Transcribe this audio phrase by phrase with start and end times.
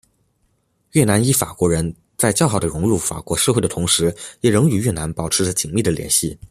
[0.93, 6.35] 越南裔法国人在较好的融入法国社会的同时也仍与越南保持着紧密的联系。